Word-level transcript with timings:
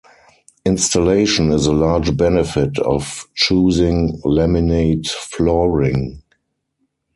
Installation 0.65 1.51
is 1.51 1.67
a 1.67 1.71
large 1.71 2.17
benefit 2.17 2.79
of 2.79 3.27
choosing 3.35 4.19
laminate 4.25 5.07
flooring. 5.07 6.23